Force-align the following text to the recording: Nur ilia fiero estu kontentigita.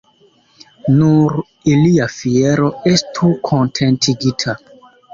Nur 1.01 1.35
ilia 1.75 2.09
fiero 2.15 2.73
estu 2.95 3.33
kontentigita. 3.53 4.61